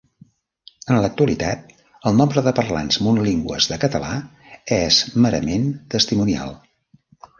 En 0.93 0.95
l'actualitat, 1.01 1.67
el 2.11 2.15
nombre 2.21 2.43
de 2.47 2.53
parlants 2.59 2.99
monolingües 3.09 3.69
de 3.75 3.77
català 3.85 4.15
és 4.79 4.99
merament 5.27 5.69
testimonial. 5.97 6.57